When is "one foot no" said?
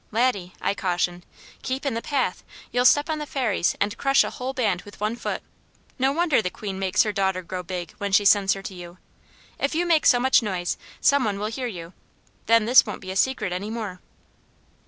4.99-6.11